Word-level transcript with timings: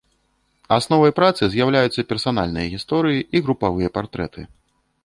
Асновай 0.77 1.13
працы 1.19 1.43
з'яўляюцца 1.57 2.07
персанальныя 2.15 2.73
гісторыі 2.75 3.25
і 3.35 3.47
групавыя 3.47 3.97
партрэты. 4.01 4.41